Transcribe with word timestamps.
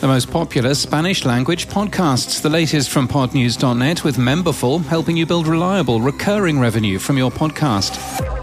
the 0.00 0.08
most 0.08 0.30
popular 0.30 0.74
Spanish 0.74 1.24
language 1.26 1.68
podcasts. 1.68 2.40
The 2.40 2.48
latest 2.48 2.90
from 2.90 3.06
podnews.net 3.06 4.02
with 4.02 4.16
Memberful, 4.16 4.82
helping 4.86 5.16
you 5.16 5.26
build 5.26 5.46
reliable, 5.46 6.00
recurring 6.00 6.58
revenue 6.58 6.98
from 6.98 7.18
your 7.18 7.30
podcast. 7.30 8.39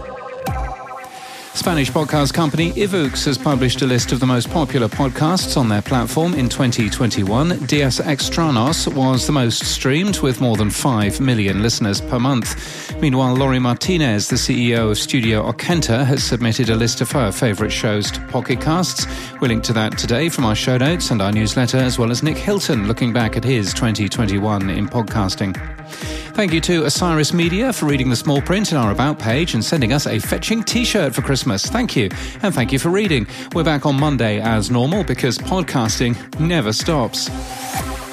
Spanish 1.58 1.90
podcast 1.90 2.32
company 2.32 2.70
iVoox 2.74 3.24
has 3.24 3.36
published 3.36 3.82
a 3.82 3.86
list 3.86 4.12
of 4.12 4.20
the 4.20 4.26
most 4.26 4.48
popular 4.48 4.86
podcasts 4.86 5.56
on 5.56 5.68
their 5.68 5.82
platform 5.82 6.32
in 6.34 6.48
2021. 6.48 7.66
Dias 7.66 7.98
Extranos 7.98 8.86
was 8.94 9.26
the 9.26 9.32
most 9.32 9.64
streamed 9.64 10.20
with 10.20 10.40
more 10.40 10.56
than 10.56 10.70
5 10.70 11.20
million 11.20 11.60
listeners 11.60 12.00
per 12.00 12.20
month. 12.20 12.96
Meanwhile, 13.00 13.34
Lori 13.34 13.58
Martinez, 13.58 14.28
the 14.28 14.36
CEO 14.36 14.92
of 14.92 14.98
Studio 14.98 15.50
Ochenta, 15.50 16.06
has 16.06 16.22
submitted 16.22 16.70
a 16.70 16.76
list 16.76 17.00
of 17.00 17.10
her 17.10 17.32
favourite 17.32 17.72
shows 17.72 18.12
to 18.12 18.20
Pocket 18.28 18.60
Casts. 18.60 19.08
We'll 19.40 19.48
link 19.48 19.64
to 19.64 19.72
that 19.72 19.98
today 19.98 20.28
from 20.28 20.44
our 20.44 20.54
show 20.54 20.78
notes 20.78 21.10
and 21.10 21.20
our 21.20 21.32
newsletter, 21.32 21.78
as 21.78 21.98
well 21.98 22.12
as 22.12 22.22
Nick 22.22 22.38
Hilton 22.38 22.86
looking 22.86 23.12
back 23.12 23.36
at 23.36 23.42
his 23.42 23.74
2021 23.74 24.70
in 24.70 24.86
podcasting. 24.86 25.56
Thank 26.38 26.52
you 26.52 26.60
to 26.60 26.84
Osiris 26.84 27.32
Media 27.32 27.72
for 27.72 27.86
reading 27.86 28.10
the 28.10 28.14
small 28.14 28.40
print 28.40 28.70
in 28.70 28.78
our 28.78 28.92
About 28.92 29.18
page 29.18 29.54
and 29.54 29.64
sending 29.64 29.92
us 29.92 30.06
a 30.06 30.20
fetching 30.20 30.62
t 30.62 30.84
shirt 30.84 31.12
for 31.12 31.20
Christmas. 31.20 31.66
Thank 31.66 31.96
you. 31.96 32.10
And 32.44 32.54
thank 32.54 32.70
you 32.70 32.78
for 32.78 32.90
reading. 32.90 33.26
We're 33.56 33.64
back 33.64 33.84
on 33.86 33.98
Monday 33.98 34.40
as 34.40 34.70
normal 34.70 35.02
because 35.02 35.36
podcasting 35.36 36.38
never 36.38 36.72
stops. 36.72 37.28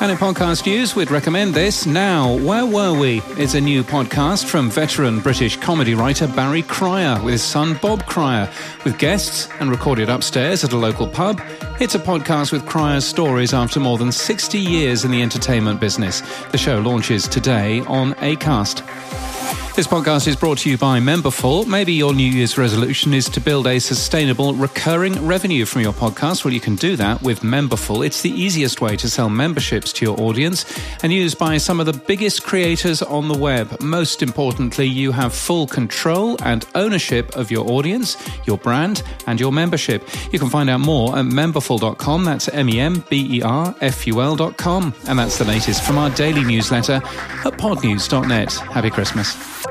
And 0.05 0.11
in 0.11 0.19
podcast 0.19 0.67
news, 0.67 0.95
we'd 0.95 1.09
recommend 1.09 1.55
this. 1.55 1.87
Now, 1.87 2.37
Where 2.37 2.63
Were 2.63 2.93
We? 2.93 3.23
It's 3.39 3.55
a 3.55 3.59
new 3.59 3.83
podcast 3.83 4.45
from 4.45 4.69
veteran 4.69 5.19
British 5.19 5.57
comedy 5.57 5.95
writer 5.95 6.27
Barry 6.27 6.61
Cryer 6.61 7.19
with 7.23 7.31
his 7.31 7.41
son 7.41 7.79
Bob 7.81 8.05
Cryer, 8.05 8.47
with 8.83 8.99
guests 8.99 9.49
and 9.59 9.71
recorded 9.71 10.07
upstairs 10.07 10.63
at 10.63 10.73
a 10.73 10.77
local 10.77 11.07
pub. 11.07 11.41
It's 11.79 11.95
a 11.95 11.99
podcast 11.99 12.51
with 12.51 12.67
Cryer's 12.67 13.03
stories 13.03 13.51
after 13.51 13.79
more 13.79 13.97
than 13.97 14.11
60 14.11 14.59
years 14.59 15.05
in 15.05 15.09
the 15.09 15.23
entertainment 15.23 15.79
business. 15.79 16.21
The 16.51 16.59
show 16.59 16.77
launches 16.77 17.27
today 17.27 17.79
on 17.87 18.13
ACAST. 18.15 19.34
This 19.75 19.87
podcast 19.87 20.25
is 20.29 20.37
brought 20.37 20.59
to 20.59 20.69
you 20.69 20.77
by 20.77 21.01
Memberful. 21.01 21.67
Maybe 21.67 21.91
your 21.91 22.13
New 22.13 22.31
Year's 22.31 22.57
resolution 22.57 23.13
is 23.13 23.27
to 23.27 23.41
build 23.41 23.67
a 23.67 23.77
sustainable, 23.77 24.53
recurring 24.53 25.27
revenue 25.27 25.65
from 25.65 25.81
your 25.81 25.91
podcast. 25.91 26.45
Well, 26.45 26.53
you 26.53 26.61
can 26.61 26.77
do 26.77 26.95
that 26.95 27.21
with 27.21 27.41
Memberful. 27.41 28.05
It's 28.05 28.21
the 28.21 28.29
easiest 28.29 28.79
way 28.79 28.95
to 28.95 29.09
sell 29.09 29.29
memberships 29.29 29.91
to 29.91 30.05
your 30.05 30.17
audience 30.21 30.63
and 31.03 31.11
used 31.11 31.37
by 31.37 31.57
some 31.57 31.81
of 31.81 31.87
the 31.87 31.93
biggest 31.93 32.45
creators 32.45 33.01
on 33.01 33.27
the 33.27 33.37
web. 33.37 33.81
Most 33.81 34.23
importantly, 34.23 34.85
you 34.85 35.11
have 35.11 35.35
full 35.35 35.67
control 35.67 36.37
and 36.41 36.65
ownership 36.73 37.35
of 37.35 37.51
your 37.51 37.69
audience, 37.69 38.15
your 38.45 38.57
brand, 38.57 39.03
and 39.27 39.41
your 39.41 39.51
membership. 39.51 40.07
You 40.31 40.39
can 40.39 40.49
find 40.49 40.69
out 40.69 40.79
more 40.79 41.17
at 41.17 41.25
memberful.com. 41.25 42.23
That's 42.23 42.47
M 42.47 42.69
E 42.69 42.79
M 42.79 43.03
B 43.09 43.39
E 43.39 43.41
R 43.41 43.75
F 43.81 44.07
U 44.07 44.21
L.com. 44.21 44.93
And 45.09 45.19
that's 45.19 45.37
the 45.37 45.43
latest 45.43 45.83
from 45.83 45.97
our 45.97 46.11
daily 46.11 46.45
newsletter 46.45 47.01
at 47.43 47.57
podnews.net. 47.57 48.53
Happy 48.53 48.89
Christmas. 48.89 49.64